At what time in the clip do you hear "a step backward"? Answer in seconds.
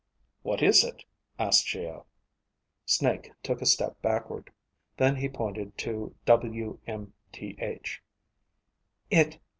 3.61-4.51